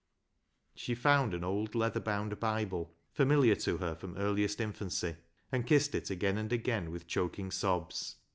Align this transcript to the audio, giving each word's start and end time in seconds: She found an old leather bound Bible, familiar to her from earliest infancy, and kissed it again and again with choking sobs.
She 0.73 0.95
found 0.95 1.35
an 1.35 1.43
old 1.43 1.75
leather 1.75 1.99
bound 1.99 2.39
Bible, 2.39 2.95
familiar 3.11 3.53
to 3.57 3.77
her 3.77 3.93
from 3.93 4.17
earliest 4.17 4.59
infancy, 4.59 5.17
and 5.51 5.67
kissed 5.67 5.93
it 5.93 6.09
again 6.09 6.39
and 6.39 6.51
again 6.51 6.89
with 6.89 7.05
choking 7.05 7.51
sobs. 7.51 8.15